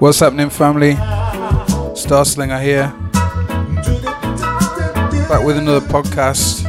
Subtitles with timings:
[0.00, 0.94] What's happening, family?
[1.94, 2.90] Star Slinger here.
[5.28, 6.64] Back with another podcast.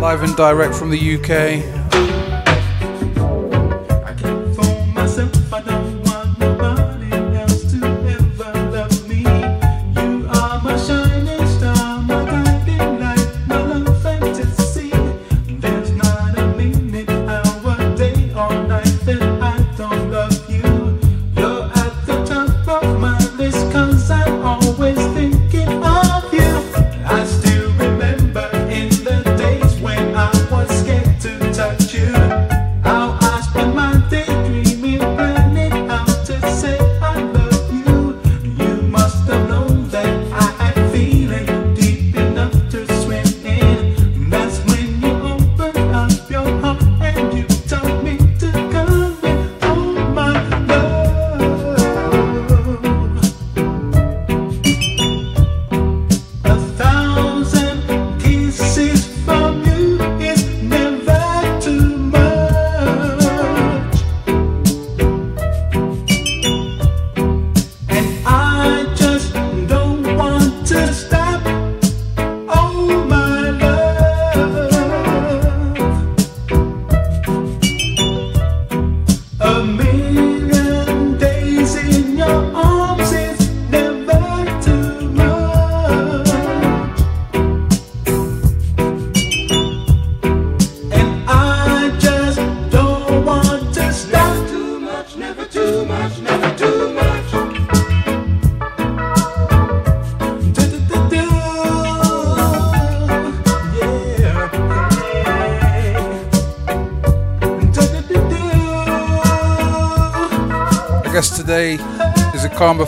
[0.00, 1.75] Live and direct from the UK.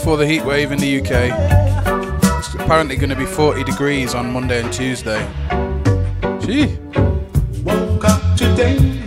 [0.08, 2.38] Before the heat wave in the UK.
[2.38, 5.20] It's apparently going to be 40 degrees on Monday and Tuesday.
[6.40, 6.78] Gee.
[7.62, 8.97] Woke up today.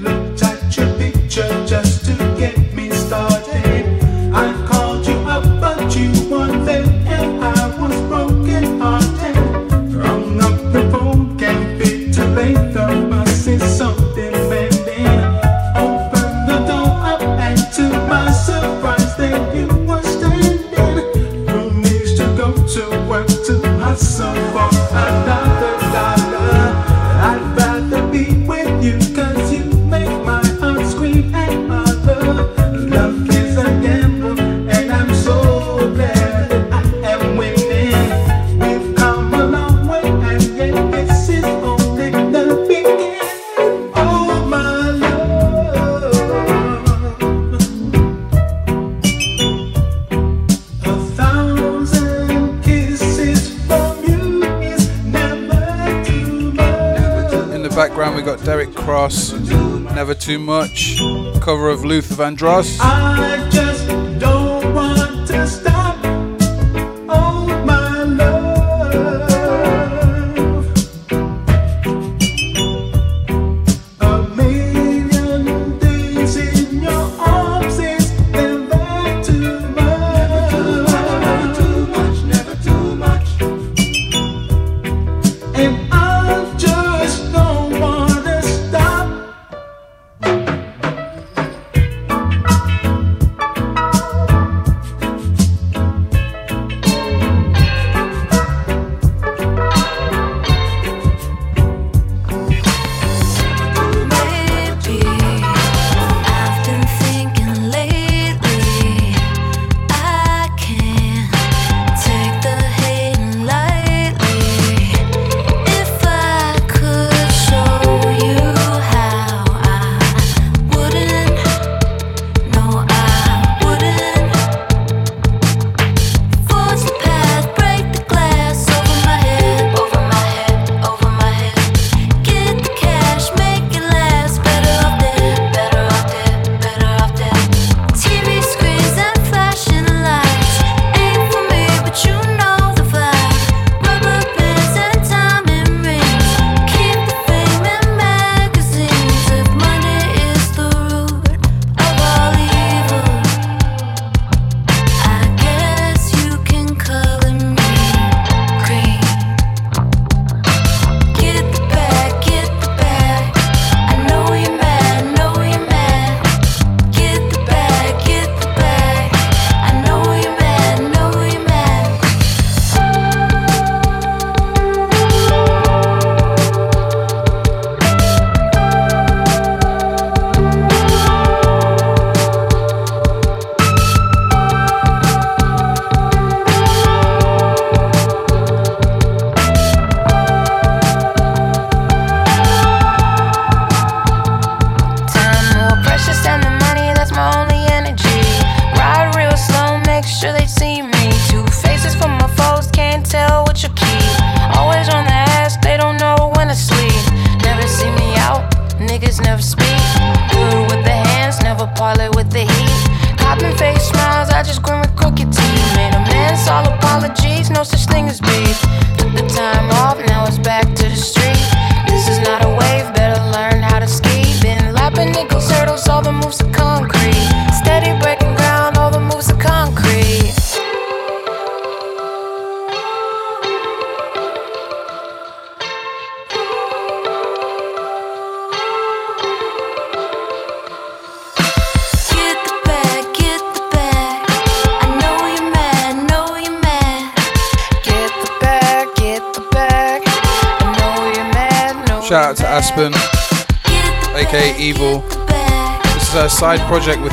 [60.14, 60.98] Too much.
[61.42, 63.51] Cover of Luther Vandross.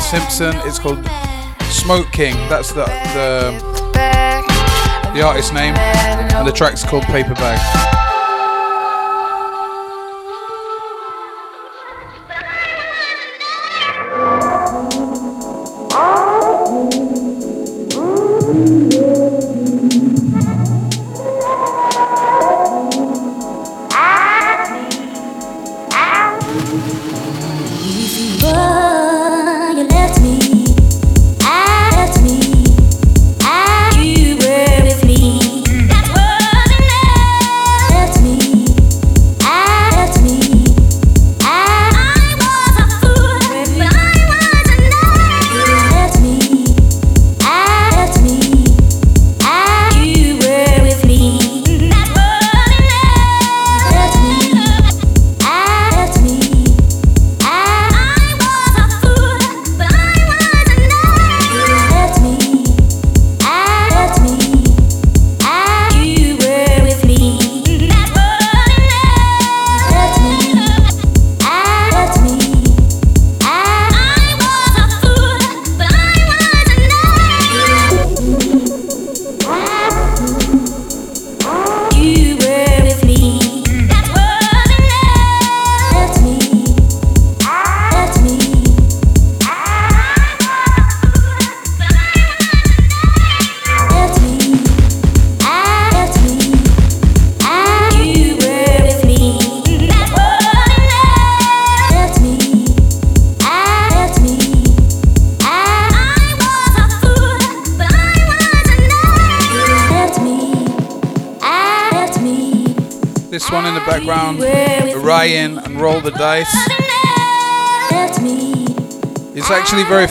[0.08, 0.56] Simpson.
[0.66, 1.04] It's called
[1.64, 2.34] Smoke King.
[2.48, 3.52] That's the the,
[5.12, 7.97] the artist name, and the track's called Paper Bag.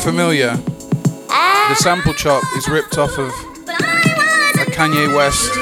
[0.08, 0.56] Familiar.
[1.28, 5.54] The sample chop is ripped off of a Kanye West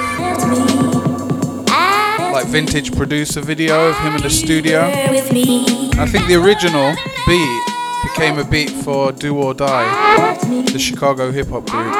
[2.32, 4.82] like vintage producer video of him in the studio.
[4.82, 6.94] I think the original
[7.26, 7.64] beat
[8.04, 10.38] became a beat for Do or Die,
[10.72, 11.92] the Chicago hip hop group.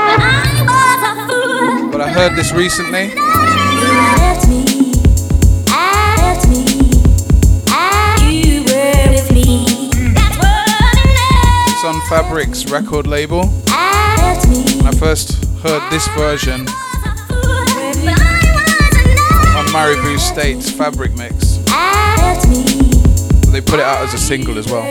[1.92, 4.85] But I heard this recently
[12.10, 13.42] Fabric's record label.
[13.68, 16.62] I first heard this version
[19.56, 21.58] on Maribou State's Fabric Mix.
[23.52, 24.84] They put it out as a single as well.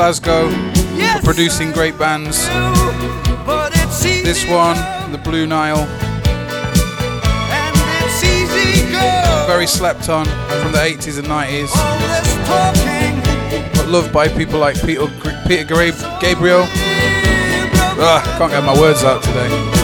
[0.00, 0.48] Glasgow
[1.18, 2.48] for producing great bands.
[4.24, 4.78] This one,
[5.12, 5.84] the Blue Nile.
[9.46, 11.70] Very slept on from the 80s and 90s.
[13.74, 15.06] But loved by people like Peter,
[15.46, 15.64] Peter
[16.18, 16.62] Gabriel.
[16.62, 19.79] Ugh, ah, can't get my words out today.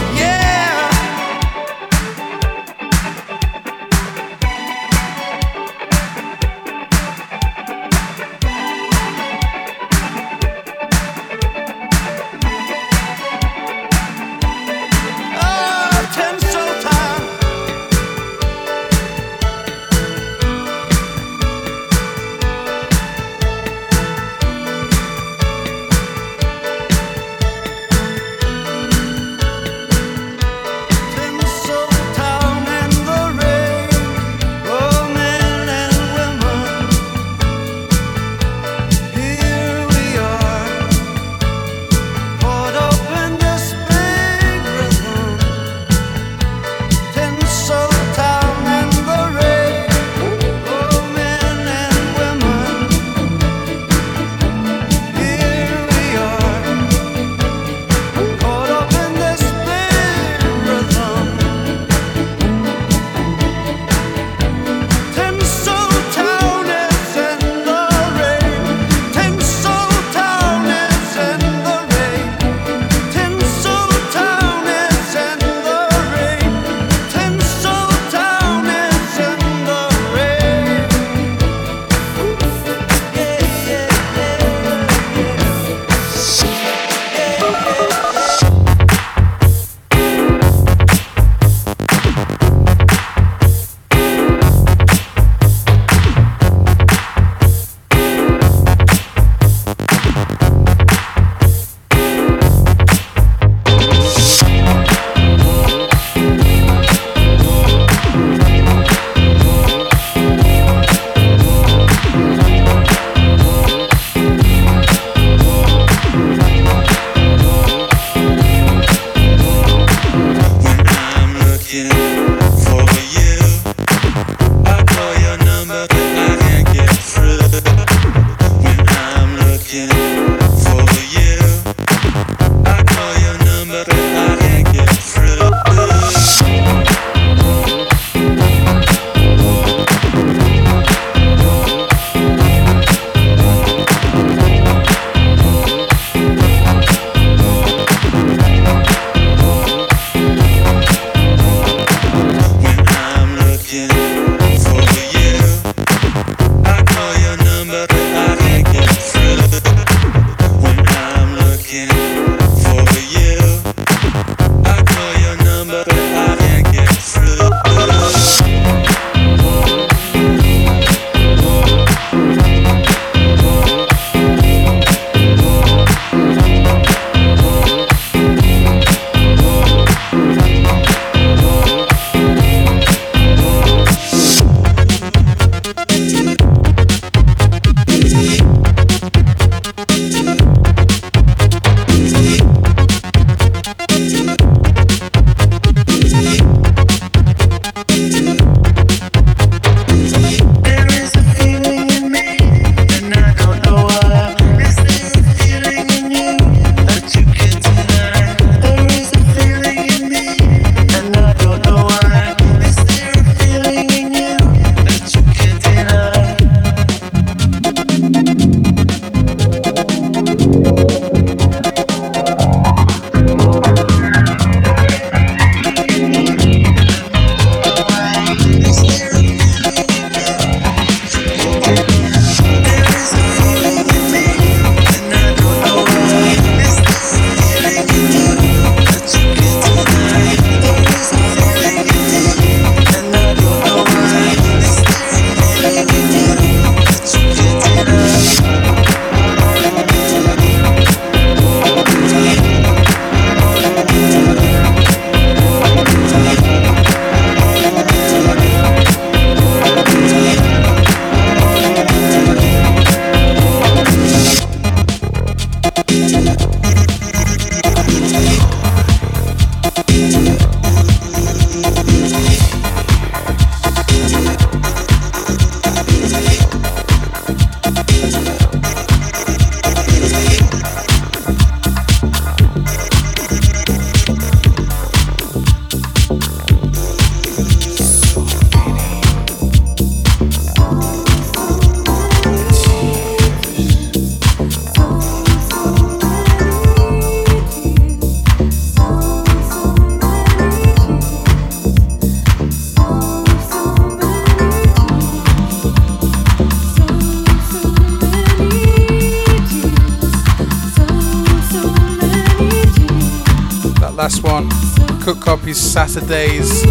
[315.07, 316.63] Cook copies Saturdays.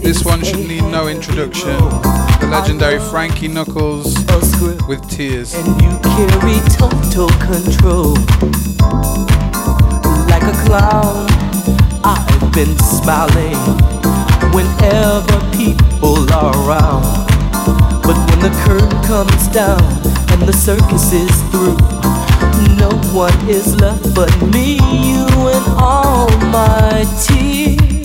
[0.00, 1.76] This one should need no introduction.
[2.38, 4.14] The legendary Frankie Knuckles
[4.86, 5.54] with tears.
[5.54, 8.14] And you carry total control.
[10.30, 11.26] Like a clown,
[12.04, 13.58] I've been smiling
[14.54, 17.29] whenever people are around.
[18.02, 19.82] But when the curtain comes down
[20.32, 21.76] and the circus is through,
[22.76, 27.99] no one is left but me, you, and all my tears.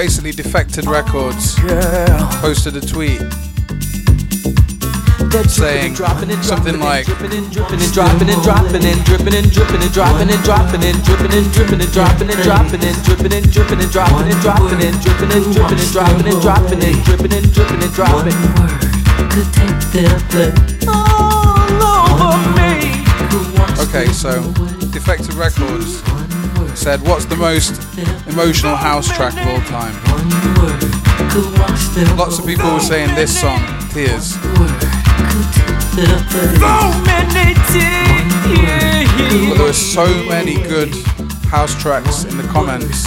[0.00, 1.60] Basically, Defected Records
[2.40, 3.20] posted a tweet
[5.44, 5.94] saying
[6.40, 10.30] something like dripping and dripping and dropping and dropping and dripping and dripping and dropping
[10.32, 13.92] and dropping and dripping and dripping and dropping and dropping and dripping and dripping and
[13.92, 17.82] dropping and dropping and dripping and dripping and dropping and dropping and dripping and dripping
[17.84, 18.40] and dropping.
[19.36, 21.76] Could take their place all
[22.24, 23.04] over me.
[23.84, 24.40] Okay, so
[24.96, 26.00] Defected Records
[26.80, 27.72] said, What's the most
[28.26, 29.92] emotional house track of all time?
[32.16, 34.38] Lots of people were saying this song, Tears.
[36.58, 37.04] But
[39.54, 40.94] there were so many good
[41.50, 43.04] house tracks in the comments.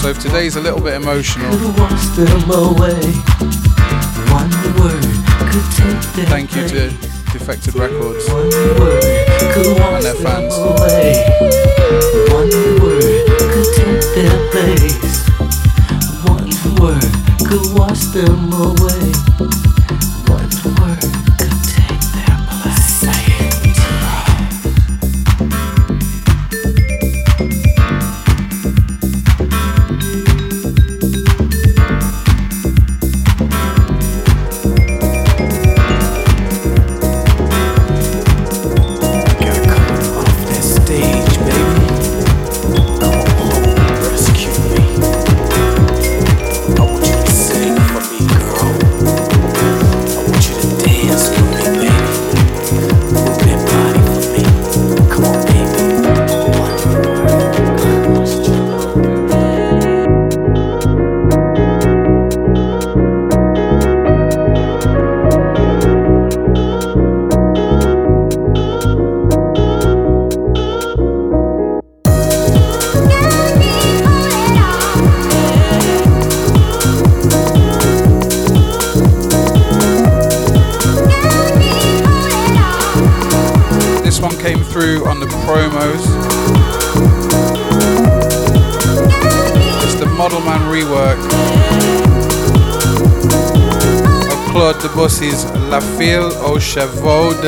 [0.00, 1.50] So if today's a little bit emotional,
[6.28, 7.11] thank you to
[7.42, 8.52] Defected Records and
[10.00, 10.56] their fans.
[12.30, 12.50] One
[12.80, 15.26] word could take their place.
[16.22, 16.50] One
[16.80, 17.12] word
[17.44, 19.61] could wash them away.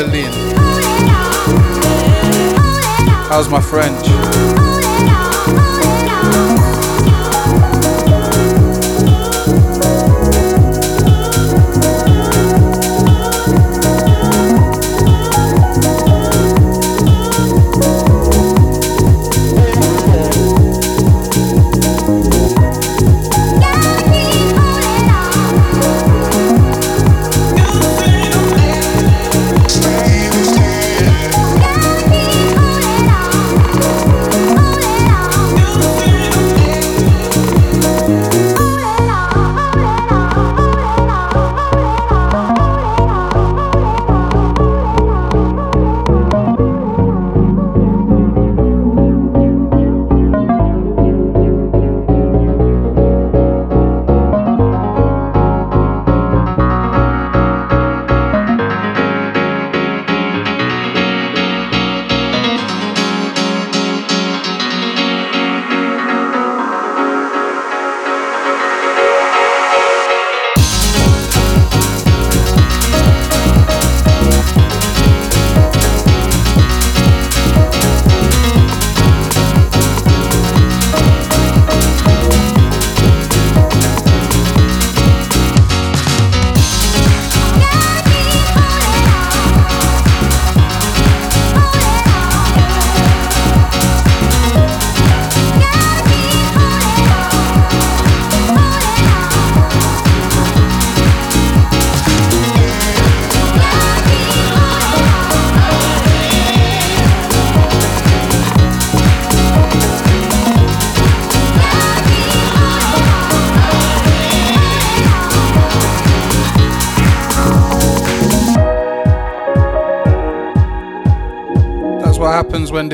[0.07, 0.31] Lin.
[3.29, 4.44] How's my French?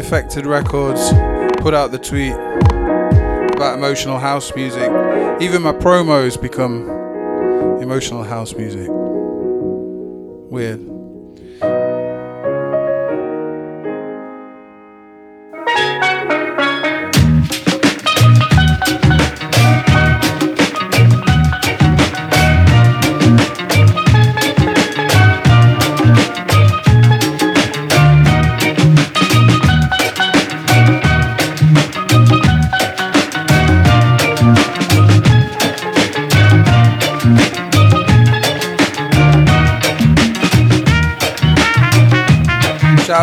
[0.00, 1.12] When Defected Records
[1.60, 4.90] put out the tweet about emotional house music.
[5.42, 6.88] Even my promos become
[7.82, 8.88] emotional house music.
[10.50, 10.89] Weird.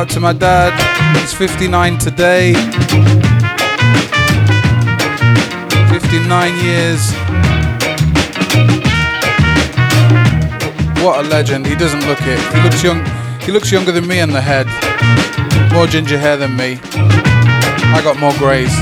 [0.07, 0.73] Out to my dad.
[1.17, 2.53] He's 59 today.
[5.89, 7.11] 59 years.
[11.03, 11.65] What a legend.
[11.65, 12.39] He doesn't look it.
[12.53, 13.05] He looks young.
[13.41, 14.67] He looks younger than me in the head.
[15.73, 16.79] More ginger hair than me.
[16.83, 18.73] I got more greys.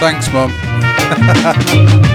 [0.00, 2.06] Thanks, Mum.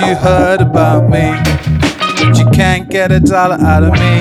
[0.00, 1.30] you heard about me,
[2.18, 4.14] but you can't get a dollar out of me.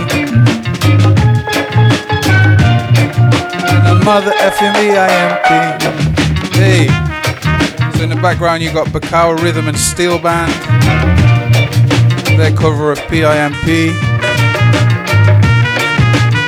[3.78, 5.92] And a mother effing me, I am
[6.54, 6.88] Hey,
[7.98, 10.52] so in the background you got Bacao Rhythm and Steel Band,
[12.38, 13.94] their cover of PIMP.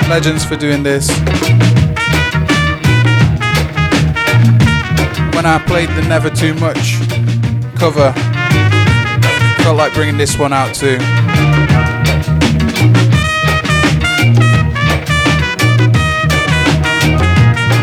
[0.08, 1.08] Legends for doing this.
[5.34, 7.00] When I played the Never Too Much
[7.76, 8.14] cover
[9.66, 10.96] felt like bringing this one out too.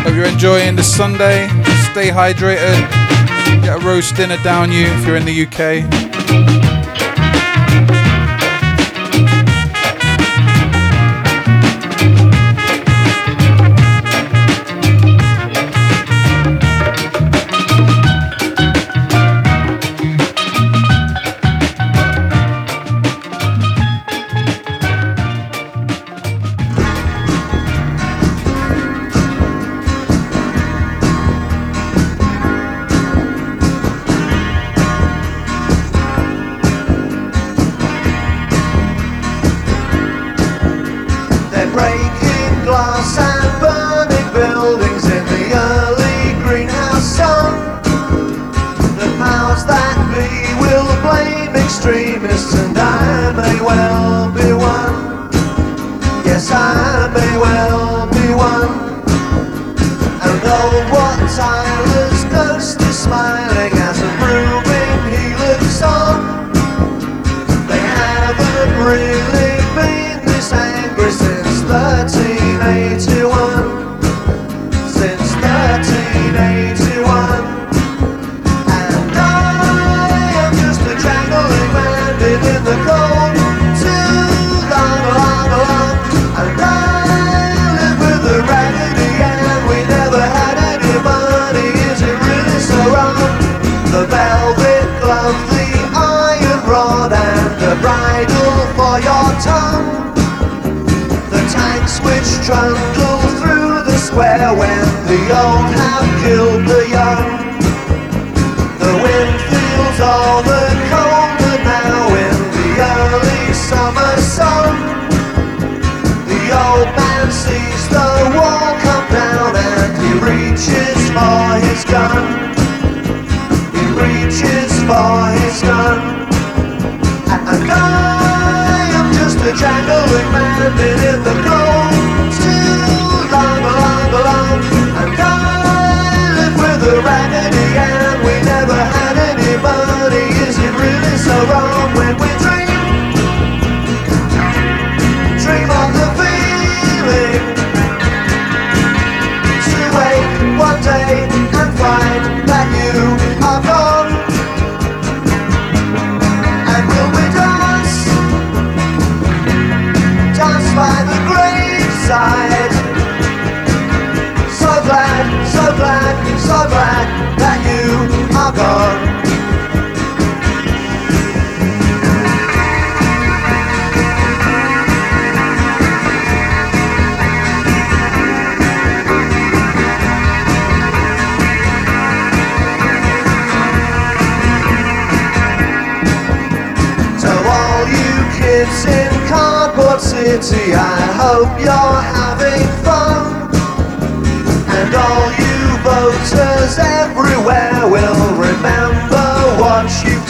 [0.02, 1.46] Hope you're enjoying the Sunday.
[1.92, 2.80] Stay hydrated.
[3.62, 6.53] Get a roast dinner down you if you're in the UK.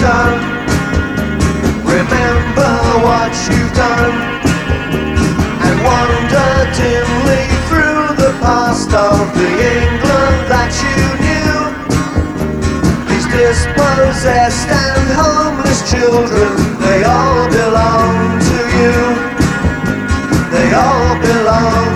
[0.04, 0.36] done.
[1.96, 2.72] Remember
[3.06, 4.16] what you've done.
[5.66, 11.56] And wander dimly through the past of the England that you knew.
[13.08, 16.52] These dispossessed and homeless children,
[16.84, 18.14] they all belong
[18.50, 18.96] to you.
[20.54, 21.93] They all belong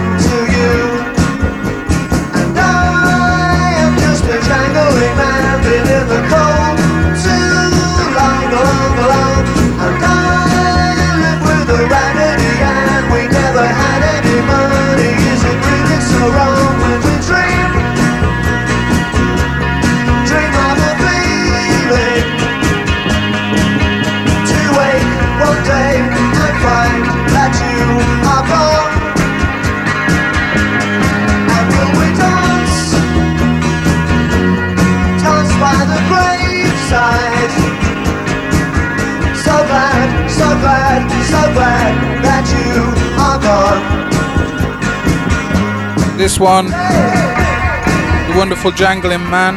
[46.28, 46.66] this one.
[46.66, 49.56] The Wonderful Jangling Man.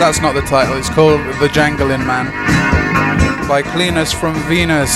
[0.00, 2.26] That's not the title, it's called The Jangling Man
[3.46, 4.90] by Cleaners from Venus.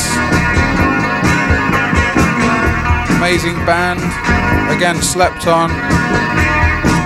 [3.15, 4.03] Amazing band.
[4.75, 5.71] Again, slept on.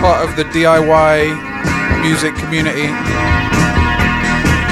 [0.01, 2.89] Part of the DIY music community.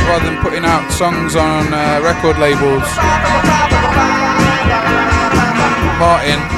[0.09, 2.89] Rather than putting out songs on uh, record labels.
[6.01, 6.56] Martin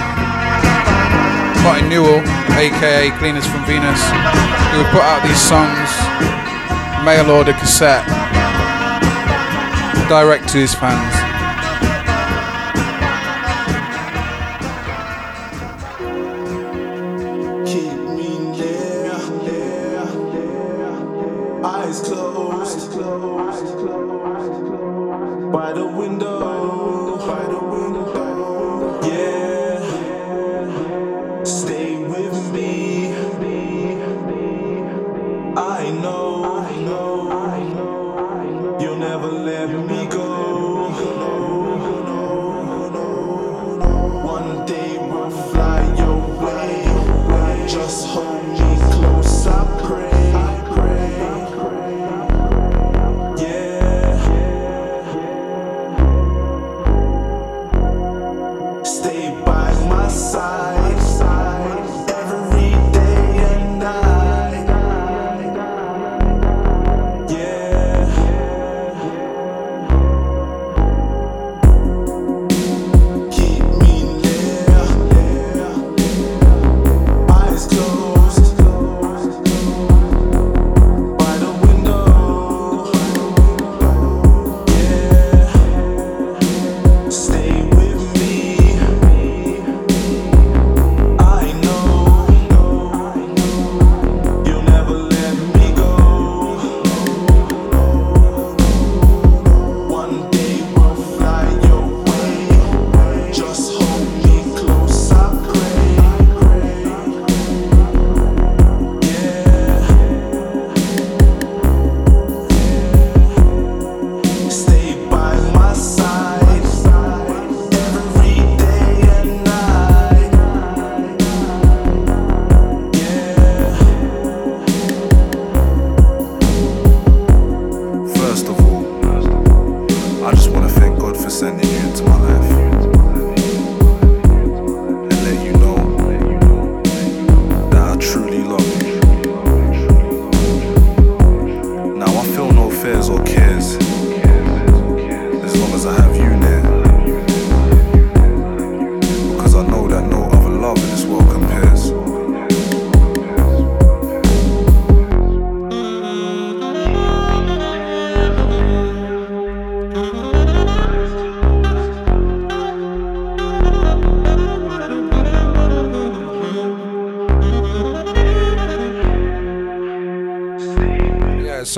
[1.69, 2.21] Martin Newell,
[2.57, 4.01] aka Cleaners from Venus,
[4.73, 5.91] who put out these songs,
[7.05, 8.07] mail order cassette,
[10.09, 11.18] direct to his fans.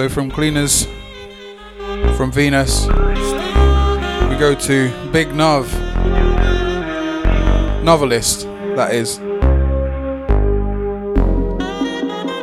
[0.01, 0.87] So from Cleaners
[2.17, 5.71] from Venus, we go to Big Nov,
[7.85, 8.45] novelist,
[8.77, 9.19] that is,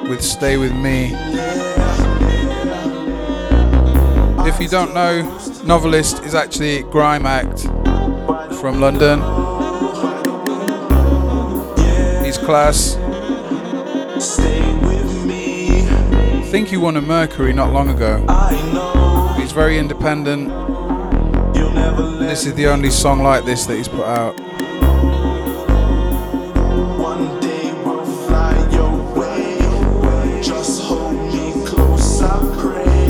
[0.07, 1.13] with Stay With Me.
[4.47, 5.23] If you don't know,
[5.65, 7.61] novelist is actually Grime Act
[8.59, 9.17] from London.
[12.23, 12.97] He's class.
[16.57, 18.17] Think he won a Mercury not long ago.
[19.39, 20.49] He's very independent.
[22.19, 24.33] This is the only song like this that he's put out.
[26.97, 30.41] One day we'll fly your way.
[30.41, 33.05] Just hold me close, I pray.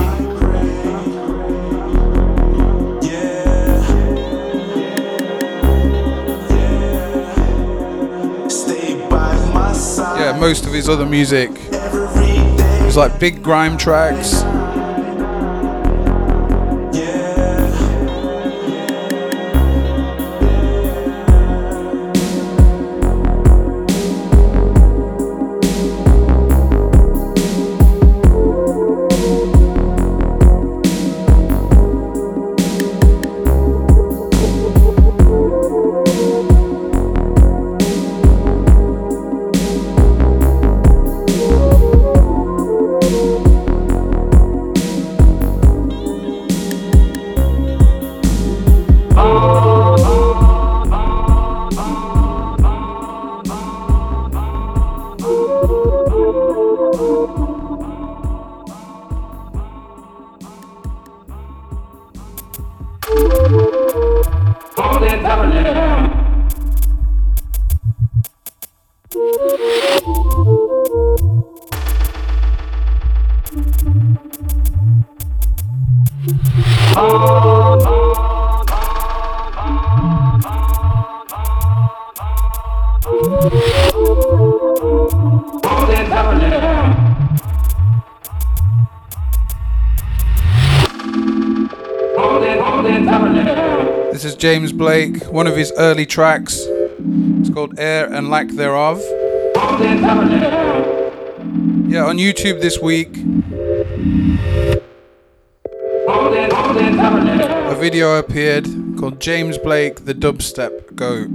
[3.01, 3.81] Yeah.
[6.51, 8.47] Yeah.
[8.49, 10.19] Stay by my side.
[10.19, 11.63] Yeah, most of his other music Every day.
[11.63, 11.66] is
[12.97, 14.41] like big grime tracks.
[94.18, 96.65] This is James Blake, one of his early tracks.
[97.38, 98.99] It's called Air and Lack Thereof.
[101.88, 103.15] Yeah, on YouTube this week.
[107.68, 111.28] A video appeared called James Blake the Dubstep Goat.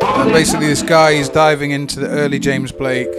[0.00, 3.12] And basically, this guy is diving into the early James Blake.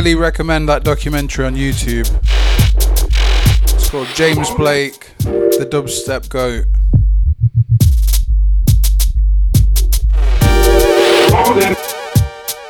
[0.00, 2.08] Really recommend that documentary on YouTube.
[3.74, 6.64] It's called James Blake, the Dubstep Goat.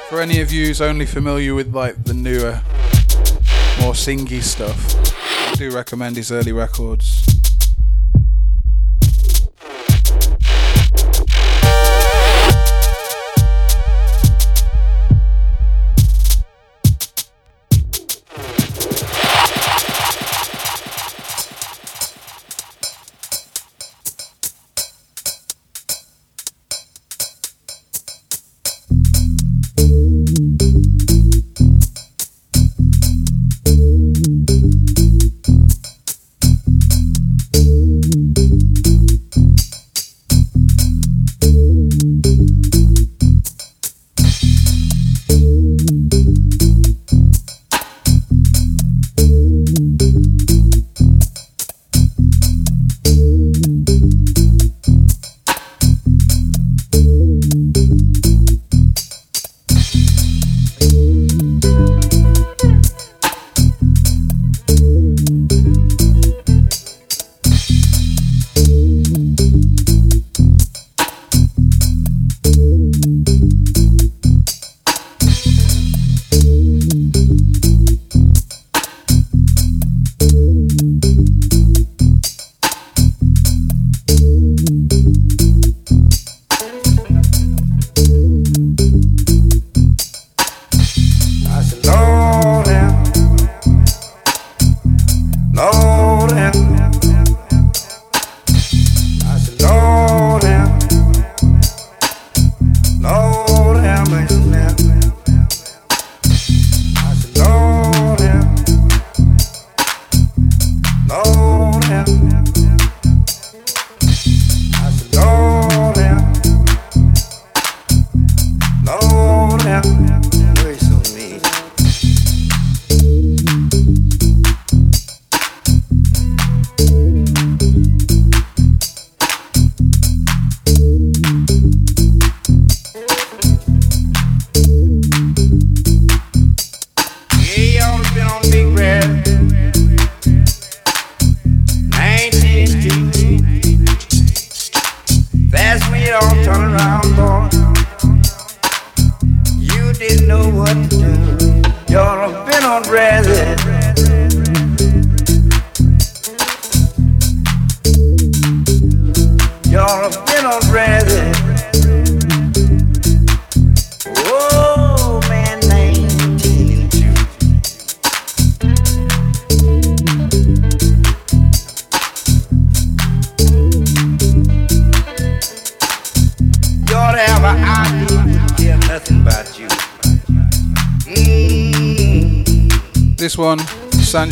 [0.09, 2.63] For any of you who's only familiar with like the newer,
[3.81, 4.97] more singy stuff,
[5.53, 7.30] I do recommend his early records.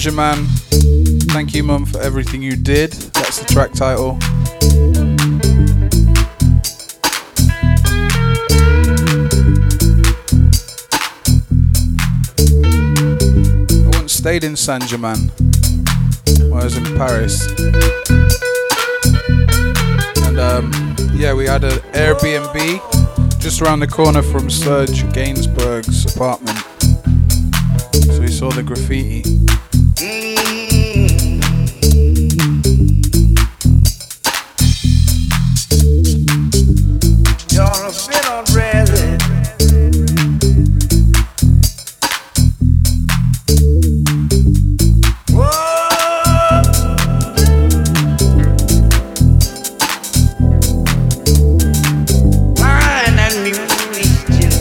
[0.06, 0.46] Man.
[1.32, 2.92] Thank you, Mum, for everything you did.
[2.92, 4.16] That's the track title.
[13.72, 15.32] I once stayed in Saint Germain
[16.48, 17.44] when I was in Paris.
[20.26, 20.70] And um,
[21.12, 26.58] yeah, we had an Airbnb just around the corner from Serge Gainsbourg's apartment.
[28.06, 29.37] So we saw the graffiti.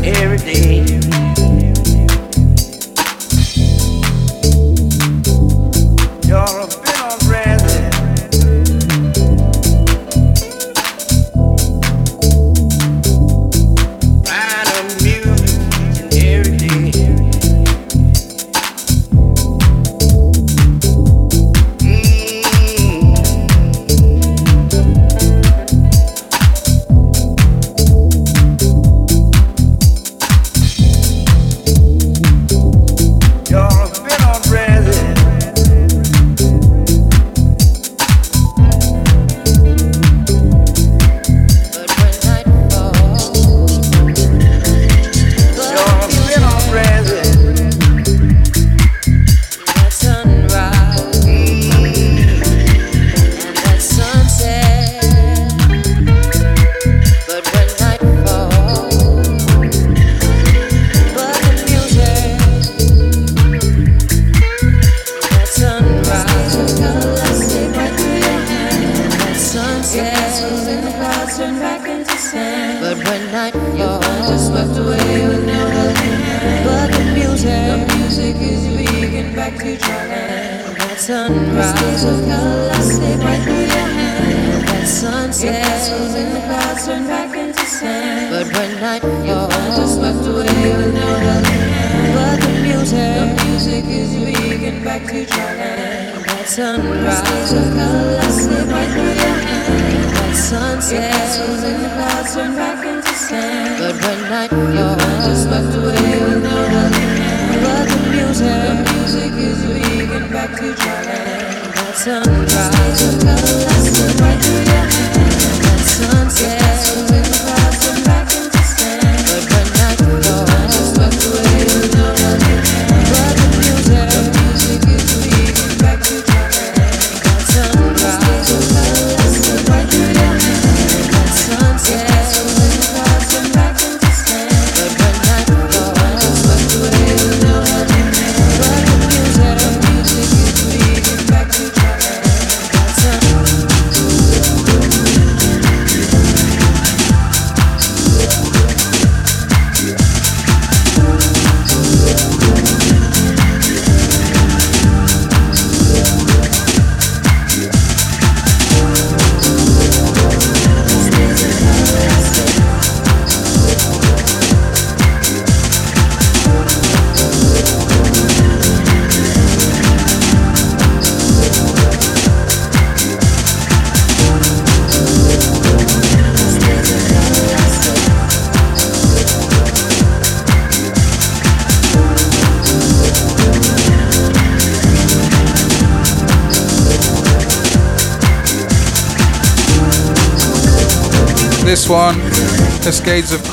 [0.08, 0.38] You're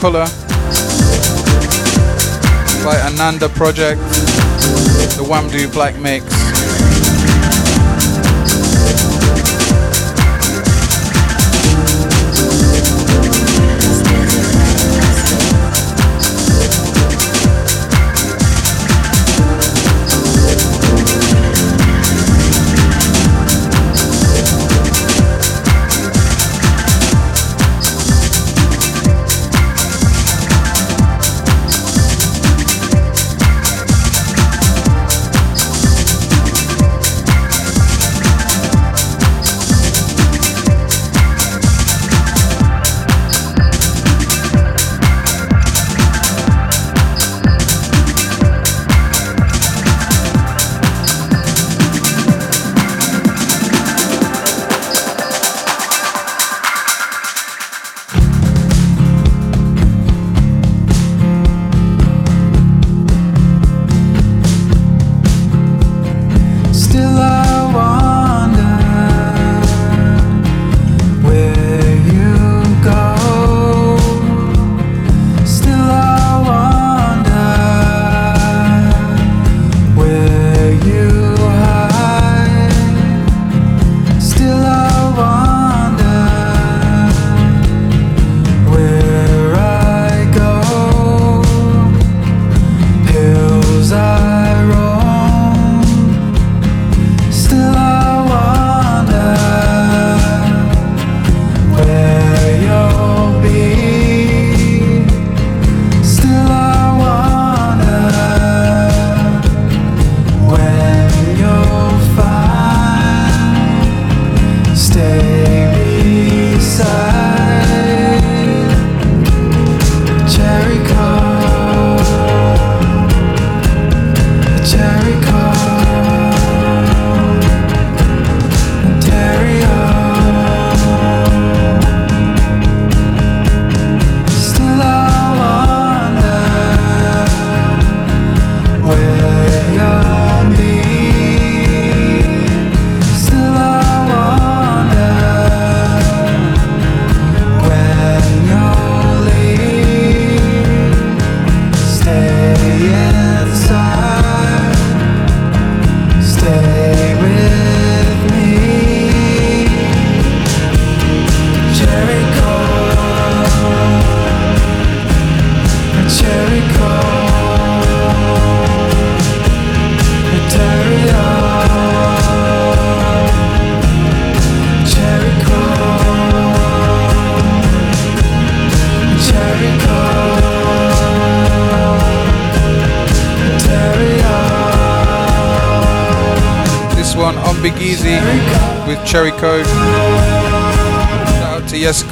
[0.04, 0.26] Color
[2.84, 4.02] by Ananda Project,
[5.16, 6.33] the Wamdue Black Mix.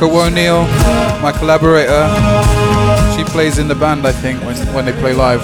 [0.02, 0.62] Michael O'Neill,
[1.22, 2.08] my collaborator.
[3.16, 5.40] She plays in the band, I think, when, when they play live.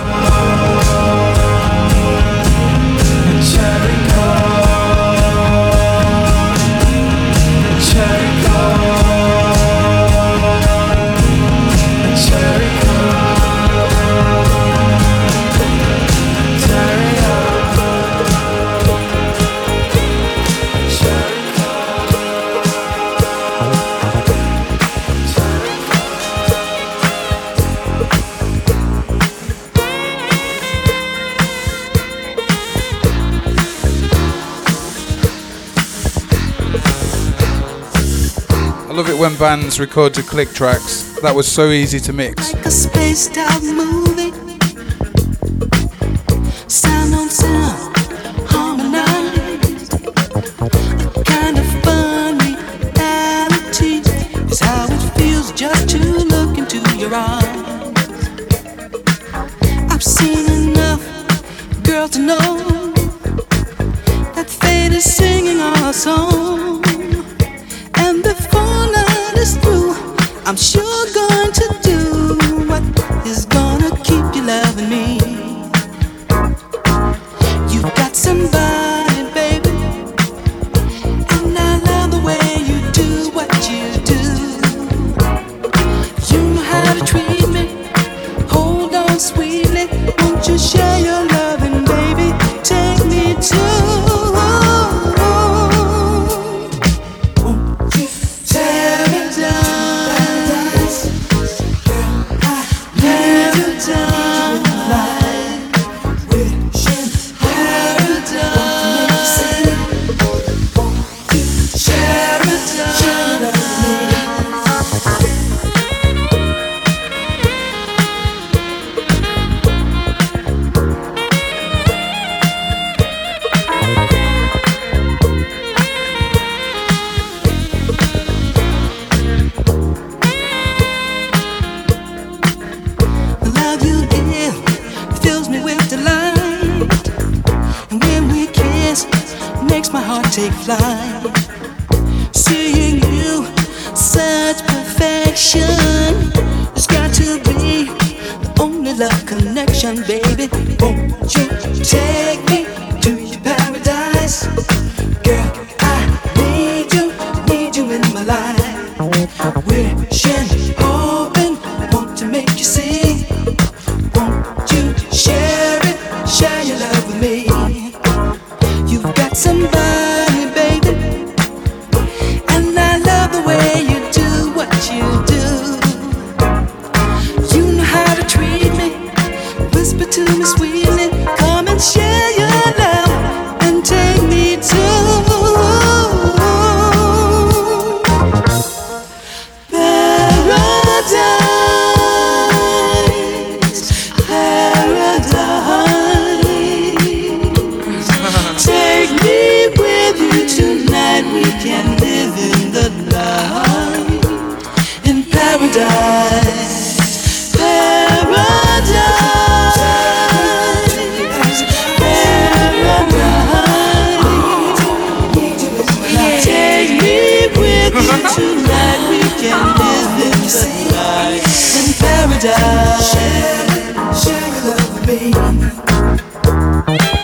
[39.49, 41.18] bands record to click tracks.
[41.22, 42.53] That was so easy to mix.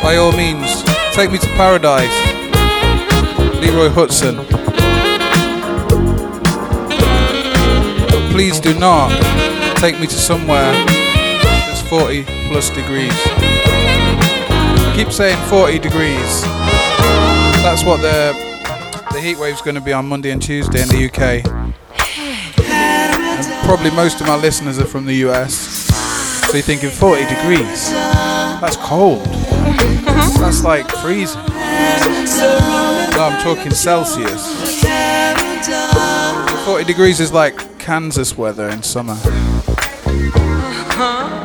[0.03, 2.11] By all means, take me to paradise.
[3.61, 4.45] Leroy Hutson.
[8.33, 9.11] Please do not
[9.77, 13.13] take me to somewhere that's 40 plus degrees.
[13.15, 16.43] I keep saying 40 degrees.
[17.63, 18.33] That's what the
[19.13, 21.64] the heat wave's going to be on Monday and Tuesday in the UK
[23.65, 25.55] probably most of my listeners are from the US.
[25.55, 27.91] So you're thinking 40 degrees.
[28.61, 29.25] That's cold.
[29.25, 30.41] Mm-hmm.
[30.41, 31.43] That's like freezing.
[33.17, 34.75] No, I'm talking Celsius.
[36.65, 39.17] 40 degrees is like Kansas weather in summer.
[40.97, 41.44] Uh-huh.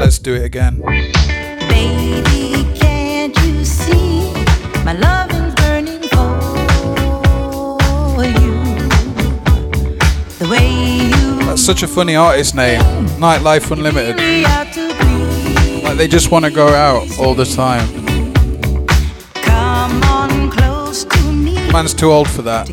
[0.00, 0.80] Let's do it again.
[11.44, 12.80] That's such a funny artist name.
[13.18, 14.16] Nightlife Unlimited.
[15.84, 17.86] Like they just want to go out all the time.
[21.72, 22.70] Man's too old for that.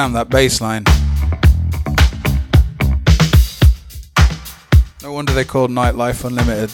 [0.00, 0.84] Damn that bass line.
[5.02, 6.70] No wonder they called Nightlife Unlimited.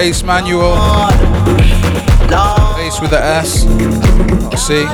[0.00, 0.76] Ace Manual.
[2.78, 3.66] Ace with the S.
[3.66, 4.86] I see.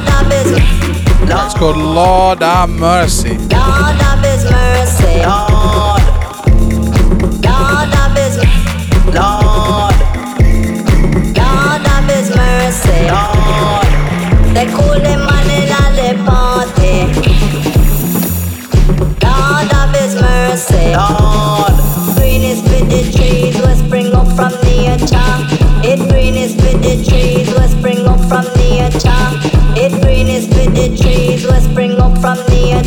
[1.29, 3.39] It's called Lord Have Mercy.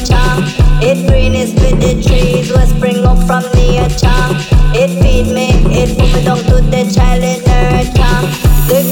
[0.06, 0.44] charm.
[0.82, 4.36] It rain with the trees, will spring up from the charm.
[4.76, 7.84] It feed me, it put me down to the child in her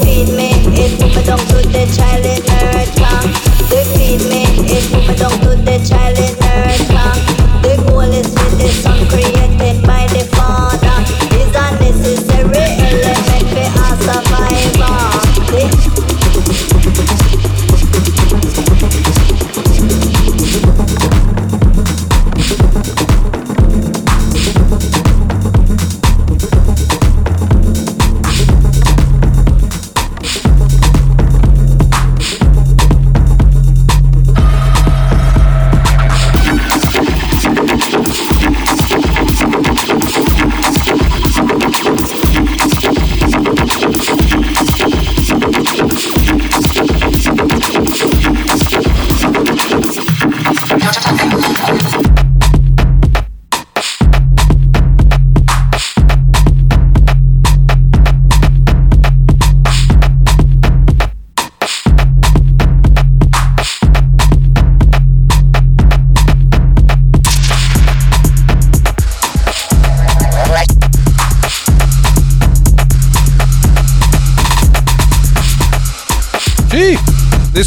[0.02, 2.88] feed me, it put me down to the child in her
[3.96, 6.38] feed me, it put me down to the child in.
[7.62, 9.37] The goal is with the sun.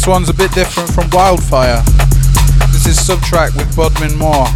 [0.02, 1.80] This one's a bit different from Wildfire.
[2.72, 4.48] This is Subtrack with Bodmin Moore.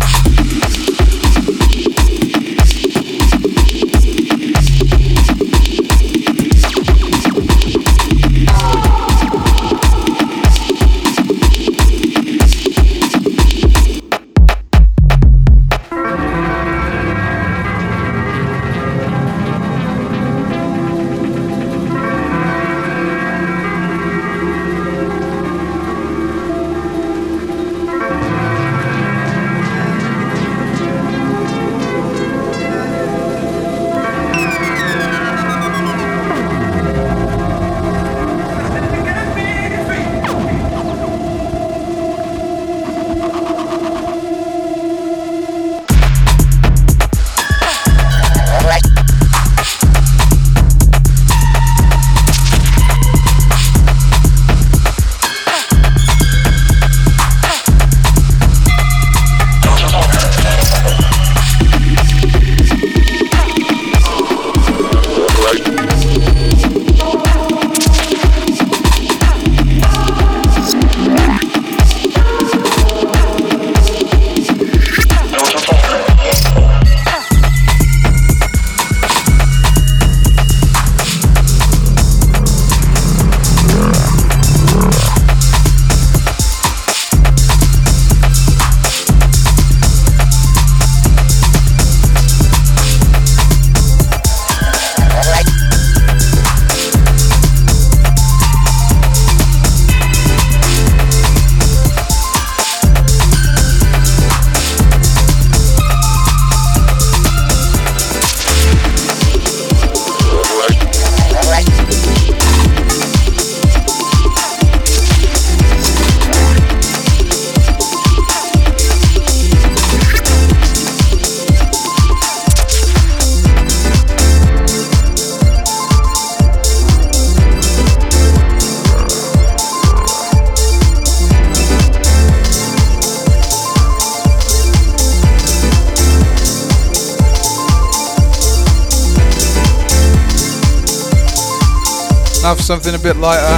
[142.86, 143.56] something a bit lighter.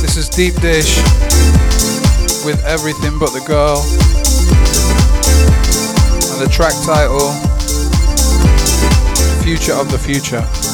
[0.00, 0.96] This is Deep Dish
[2.44, 3.78] with Everything But the Girl.
[6.32, 7.30] And the track title
[9.44, 10.71] Future of the Future.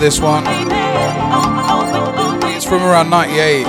[0.00, 0.44] this one.
[2.56, 3.66] It's from around 98.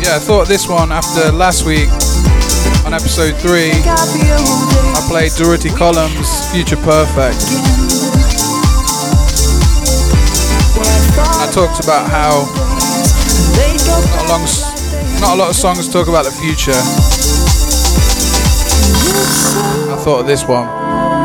[0.00, 1.88] Yeah, I thought this one after last week
[2.84, 7.40] on episode 3, I played Dorothy Collins' Future Perfect.
[11.16, 12.63] I talked about how
[14.28, 16.72] not a, long, not a lot of songs talk about the future.
[19.92, 21.23] I thought of this one.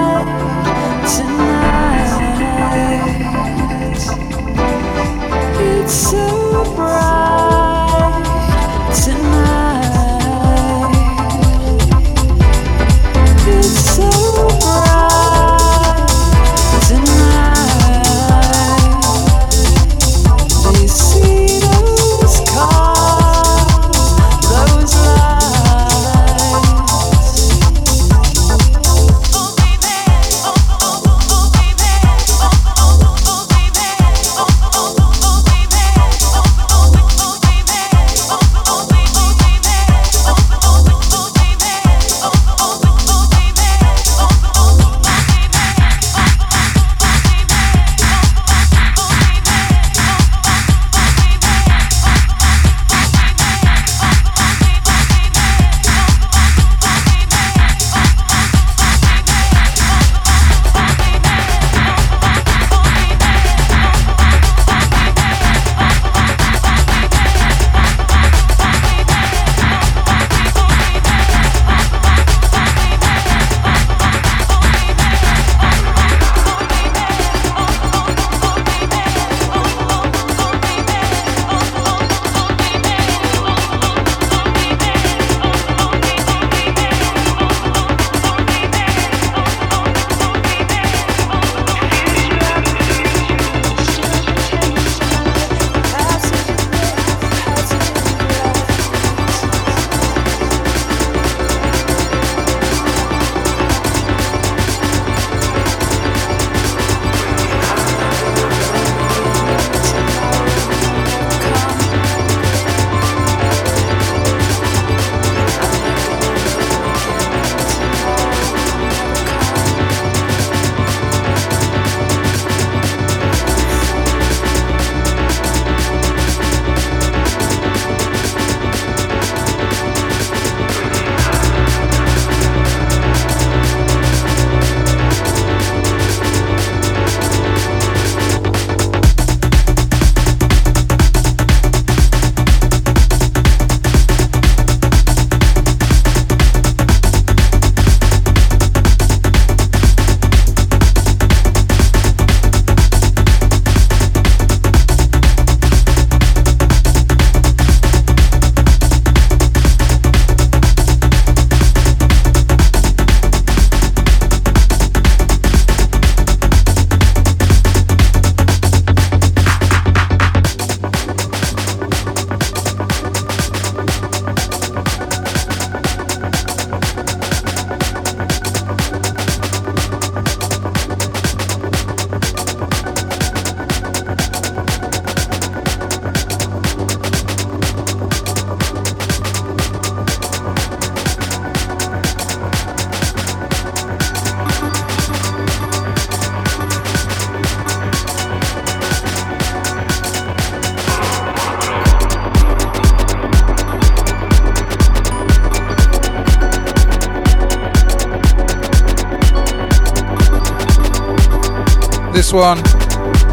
[212.29, 212.61] This one,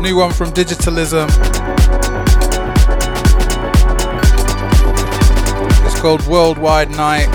[0.02, 1.28] new one from Digitalism.
[5.84, 7.28] It's called Worldwide Night.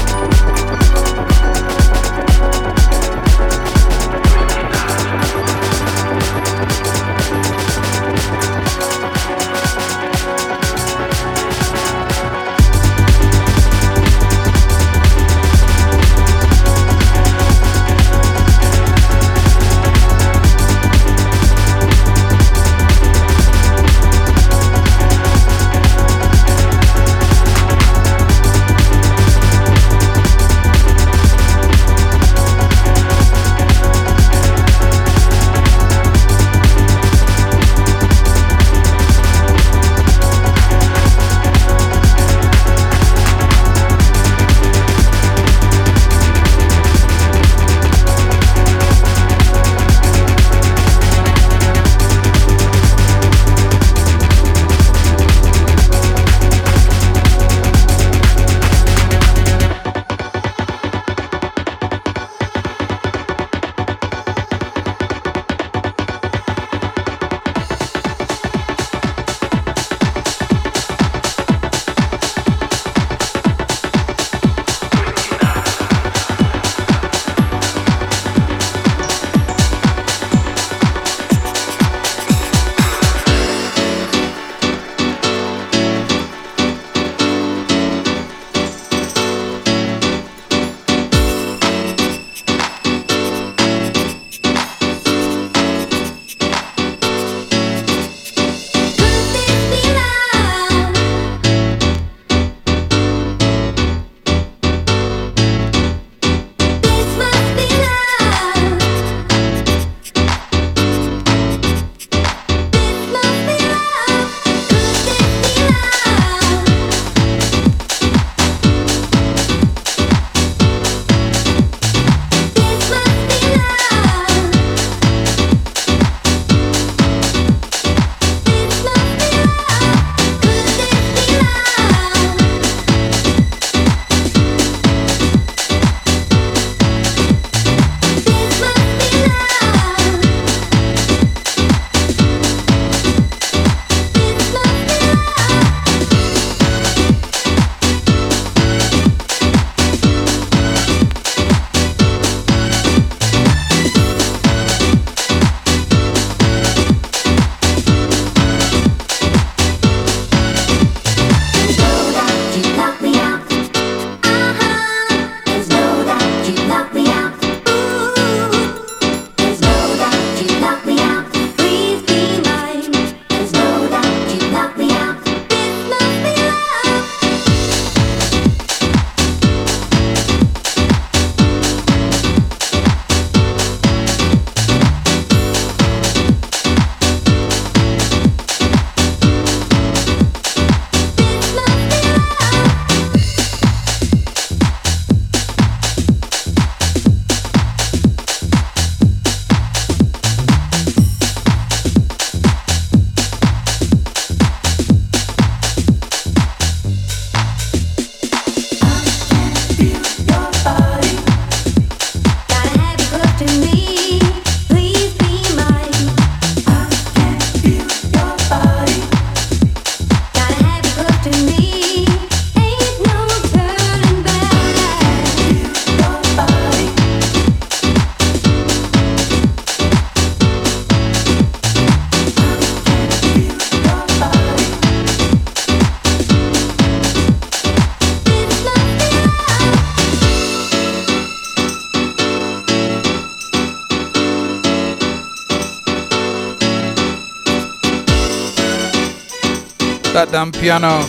[250.32, 251.02] Damn piano.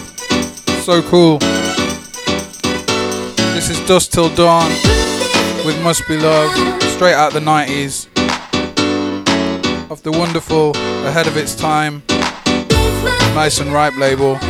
[0.82, 1.39] So cool.
[3.55, 4.69] This is Dust Till Dawn
[5.65, 6.51] with Must Be Love,
[6.82, 8.09] straight out the 90s.
[9.93, 10.73] Of the wonderful,
[11.07, 12.03] ahead of its time,
[13.36, 14.40] Nice and Ripe label.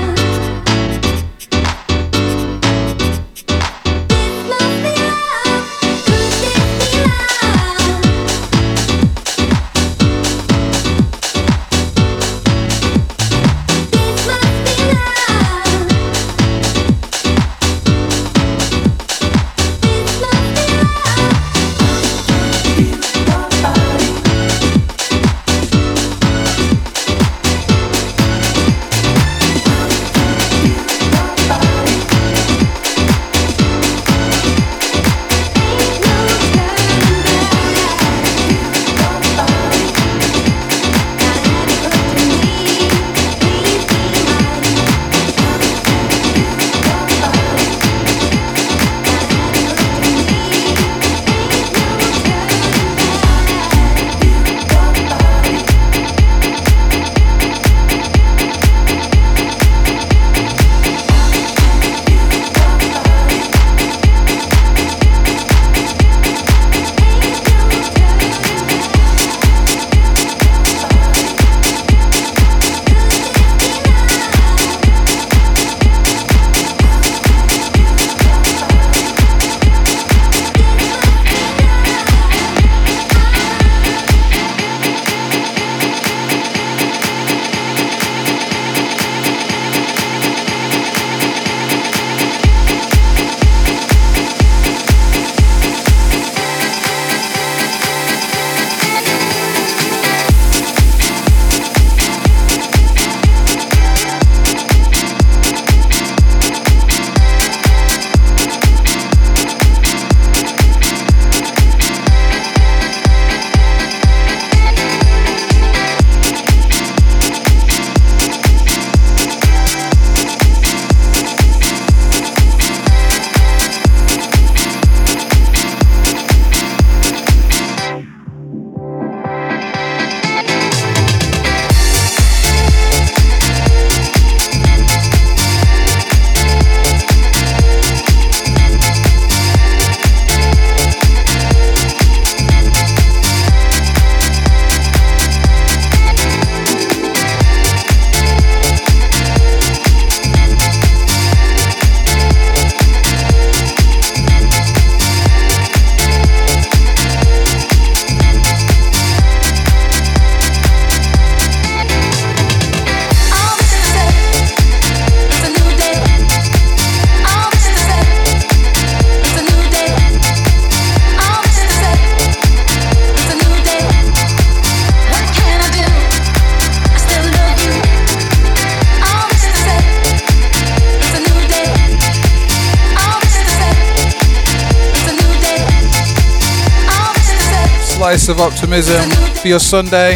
[188.32, 189.10] Of optimism
[189.42, 190.14] for your Sunday.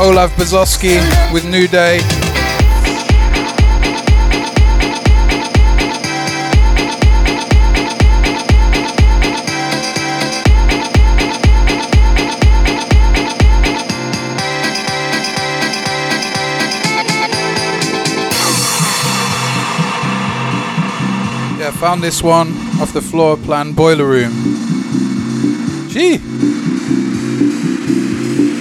[0.00, 0.96] Olaf Bazowski
[1.34, 1.98] with New Day.
[21.58, 22.48] Yeah, found this one
[22.80, 24.79] off the Floorplan boiler room.
[25.90, 26.20] Gee.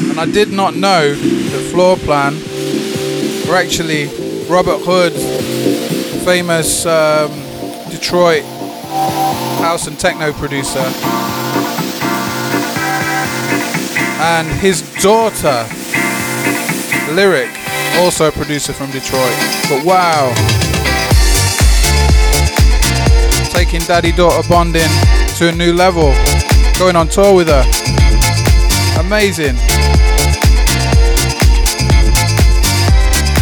[0.09, 2.33] And I did not know the Floorplan
[3.47, 4.07] were actually
[4.47, 5.23] Robert Hood's
[6.25, 7.29] famous um,
[7.91, 8.41] Detroit
[9.61, 10.83] house and techno producer.
[14.21, 15.67] And his daughter,
[17.13, 17.51] Lyric,
[17.97, 19.37] also a producer from Detroit.
[19.69, 20.33] But wow.
[23.51, 24.89] Taking daddy daughter bonding
[25.37, 26.11] to a new level
[26.79, 27.63] going on tour with her.
[29.01, 29.55] Amazing.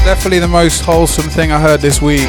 [0.04, 2.28] Definitely the most wholesome thing I heard this week.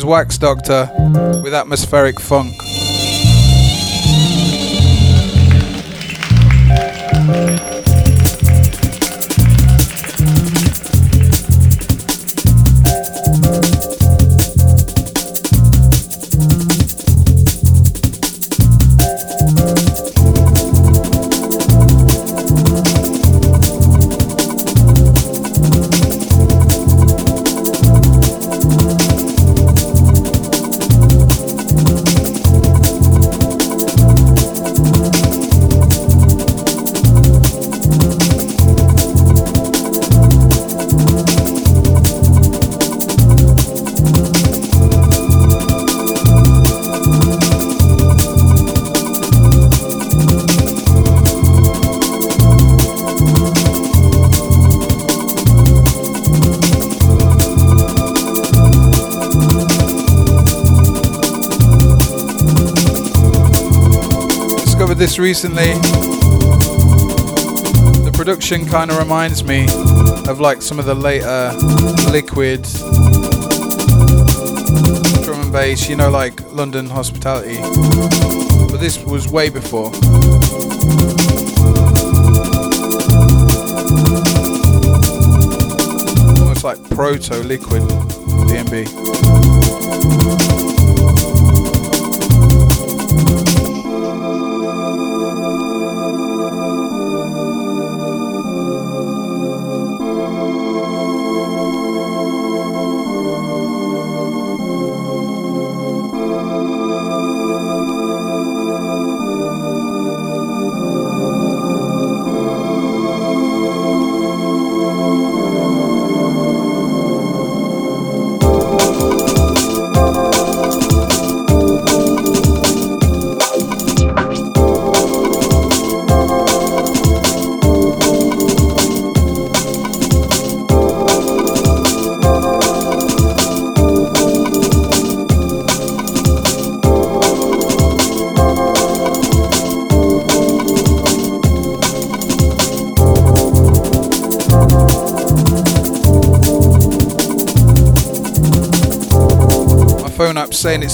[0.00, 0.88] Is Wax Doctor
[1.42, 2.69] with Atmospheric Funk.
[65.30, 65.74] Recently.
[68.02, 69.68] The production kind of reminds me
[70.28, 71.52] of like some of the later
[72.10, 72.64] liquid
[75.22, 77.58] drum and bass, you know, like London Hospitality.
[78.72, 79.92] But this was way before.
[86.40, 87.82] Almost like proto liquid
[88.50, 88.88] DnB.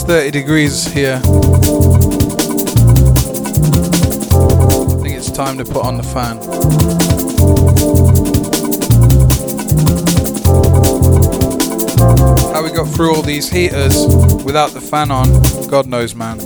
[0.06, 1.16] 30 degrees here.
[1.16, 1.20] I
[5.02, 6.36] think it's time to put on the fan.
[12.54, 13.96] How we got through all these heaters
[14.44, 15.26] without the fan on,
[15.68, 16.38] God knows, man.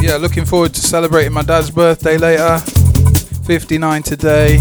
[0.00, 2.60] Yeah, looking forward to celebrating my dad's birthday later.
[3.44, 4.60] 59 today.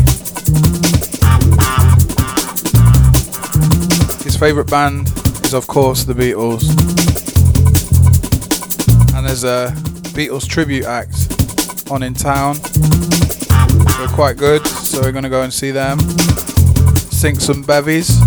[4.41, 5.07] Favourite band
[5.45, 6.67] is, of course, the Beatles.
[9.15, 9.71] And there's a
[10.15, 12.55] Beatles tribute act on in town.
[13.99, 15.99] They're quite good, so we're going to go and see them.
[17.11, 18.19] Sing some bevies.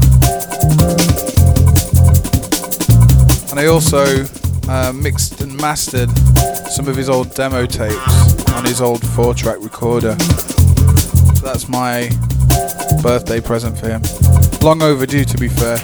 [3.51, 4.25] And I also
[4.69, 6.11] uh, mixed and mastered
[6.69, 10.17] some of his old demo tapes on his old four track recorder.
[10.21, 12.09] So that's my
[13.03, 14.44] birthday present for him.
[14.65, 15.77] Long overdue, to be fair.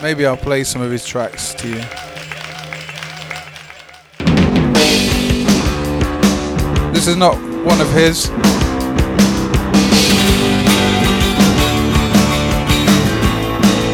[0.00, 1.80] Maybe I'll play some of his tracks to you.
[6.92, 8.30] This is not one of his.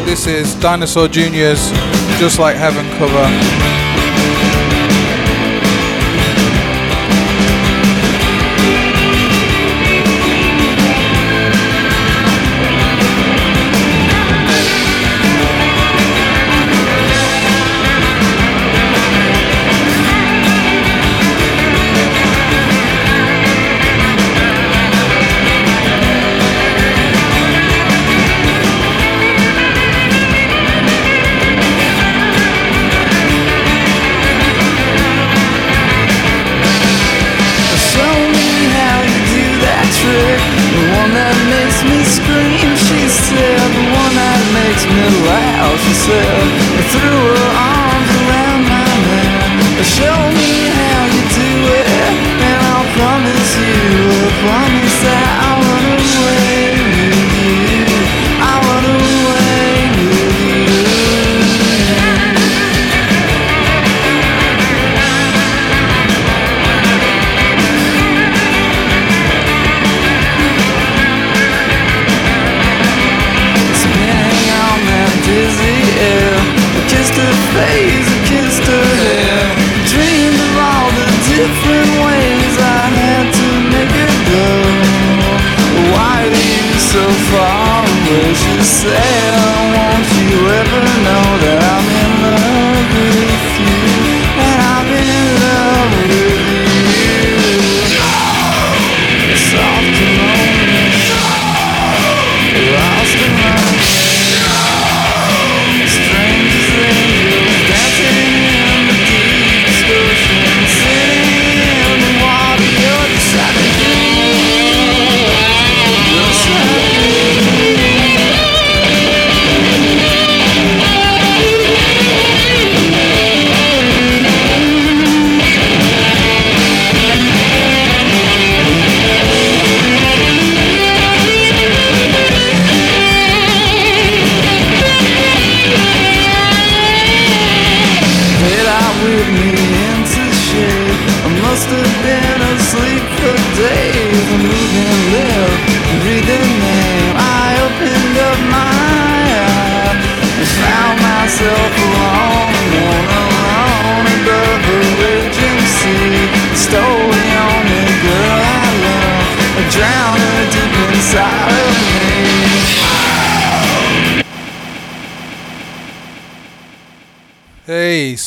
[0.05, 1.71] This is Dinosaur Jr.'s
[2.19, 3.90] Just Like Heaven cover.
[45.93, 46.81] Said.
[46.91, 47.40] Threw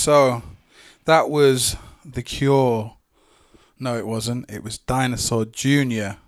[0.04, 0.42] so
[1.06, 2.94] that was The Cure.
[3.80, 4.50] No, it wasn't.
[4.50, 6.18] It was Dinosaur Jr.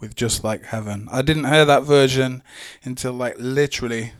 [0.00, 1.10] with Just Like Heaven.
[1.12, 2.42] I didn't hear that version
[2.84, 4.12] until like literally.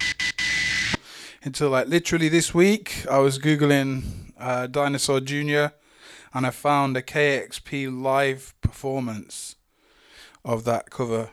[1.42, 5.68] Until like literally this week, I was Googling uh, Dinosaur Jr.
[6.34, 9.56] and I found a KEXP live performance
[10.44, 11.30] of that cover.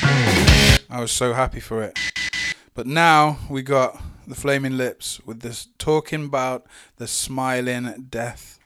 [0.00, 1.98] I was so happy for it.
[2.72, 8.58] But now we got the flaming lips with this talking about the smiling death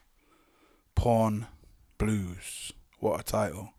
[0.95, 1.47] porn
[1.97, 2.71] blues.
[2.99, 3.73] What a title.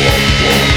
[0.00, 0.68] What, what,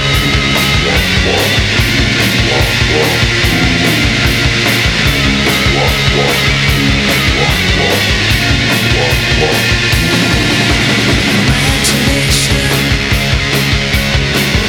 [9.41, 10.40] what,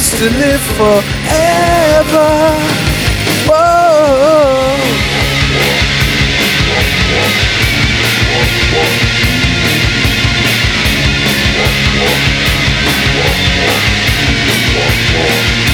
[0.00, 1.02] wants to live forever.
[3.46, 4.40] Whoa.
[15.12, 15.69] Whoa.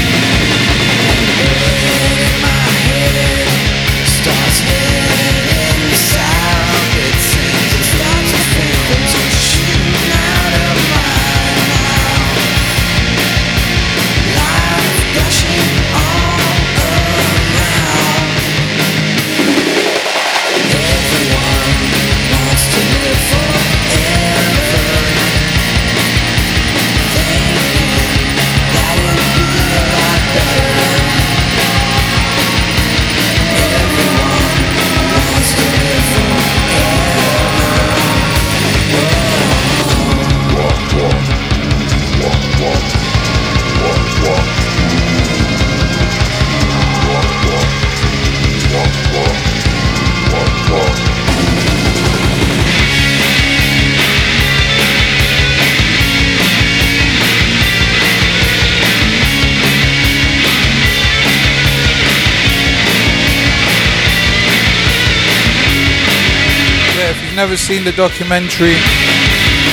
[67.47, 68.75] never seen the documentary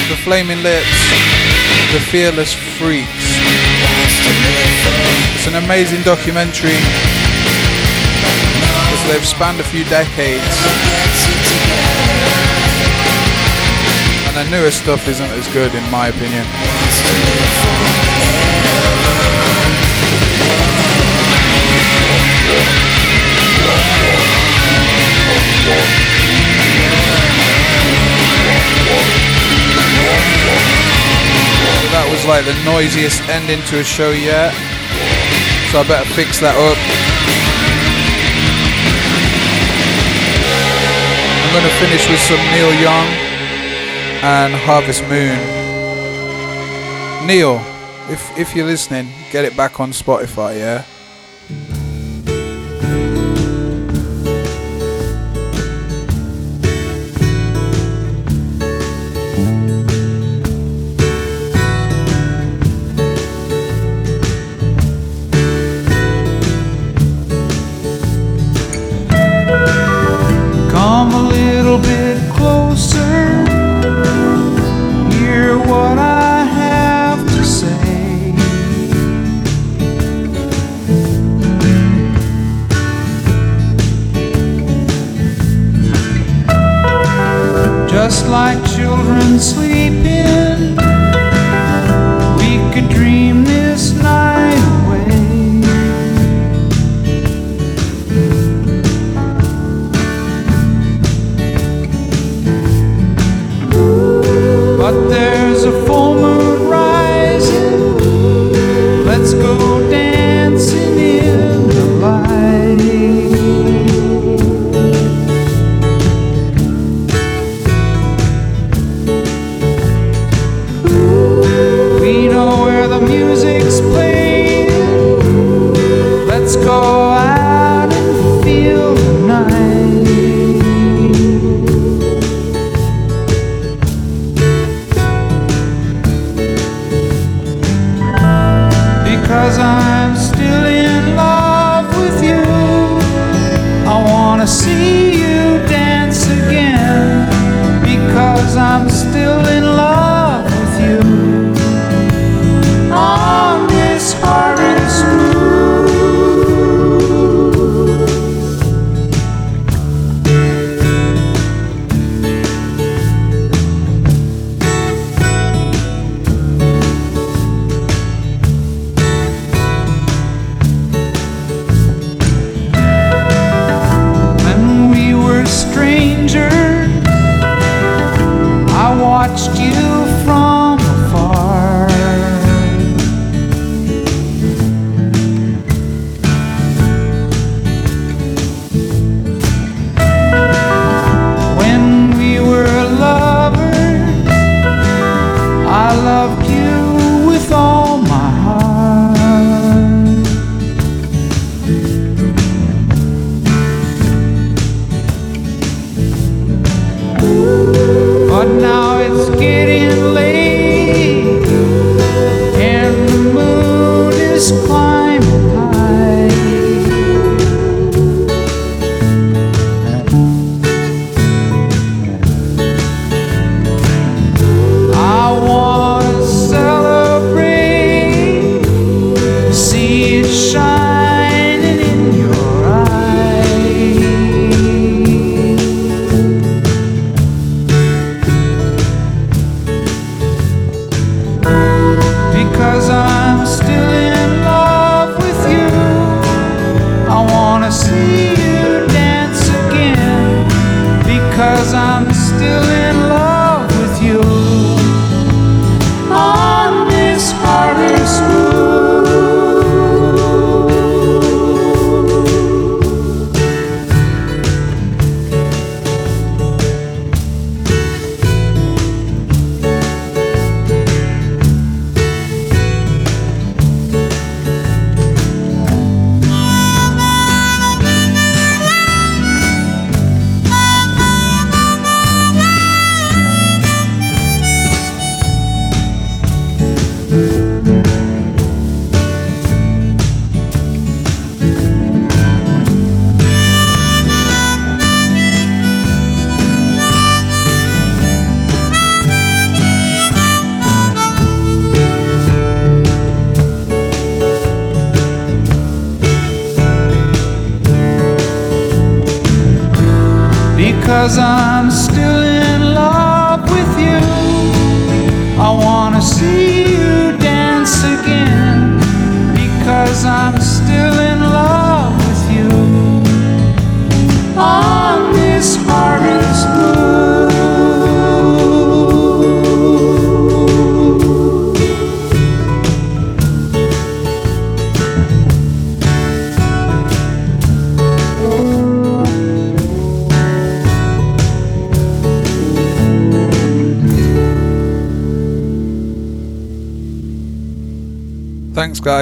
[0.08, 0.86] The Flaming Lips,
[1.92, 3.10] The Fearless Freaks,
[5.34, 6.78] it's an amazing documentary
[8.62, 10.44] because they've spanned a few decades.
[14.28, 16.46] And the newest stuff isn't as good, in my opinion.
[25.66, 26.03] Yeah.
[32.26, 34.54] Like the noisiest ending to a show yet.
[35.72, 36.78] So I better fix that up.
[41.44, 43.08] I'm gonna finish with some Neil Young
[44.24, 45.38] and Harvest Moon.
[47.28, 47.62] Neil,
[48.10, 50.86] if if you're listening, get it back on Spotify, yeah?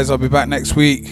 [0.02, 0.10] Guys.
[0.10, 1.11] I'll be back next week.